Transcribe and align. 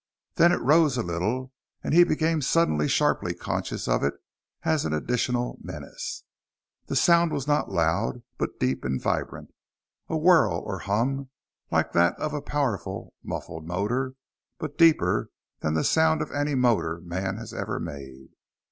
Then 0.33 0.51
it 0.51 0.59
rose 0.61 0.97
a 0.97 1.03
little, 1.03 1.53
and 1.83 1.93
he 1.93 2.03
became 2.03 2.41
suddenly 2.41 2.87
sharply 2.87 3.35
conscious 3.35 3.87
of 3.87 4.03
it 4.03 4.15
as 4.63 4.83
an 4.83 4.93
additional 4.93 5.59
menace. 5.61 6.23
The 6.87 6.95
sound 6.95 7.31
was 7.31 7.45
not 7.47 7.71
loud, 7.71 8.23
but 8.39 8.59
deep 8.59 8.83
and 8.83 8.99
vibrant. 8.99 9.53
A 10.09 10.17
whir 10.17 10.47
or 10.49 10.79
hum, 10.79 11.29
like 11.69 11.91
that 11.91 12.15
of 12.19 12.33
a 12.33 12.41
powerful, 12.41 13.13
muffled 13.21 13.67
motor, 13.67 14.15
but 14.57 14.75
deeper 14.75 15.29
than 15.59 15.75
the 15.75 15.83
sound 15.83 16.23
of 16.23 16.31
any 16.31 16.55
motor 16.55 16.99
man 17.01 17.37
has 17.37 17.53
ever 17.53 17.79
made. 17.79 18.29